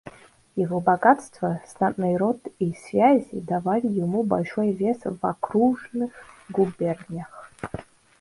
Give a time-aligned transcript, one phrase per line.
[0.55, 6.11] Его богатство, знатный род и связи давали ему большой вес в окружных
[6.49, 7.51] губерниях.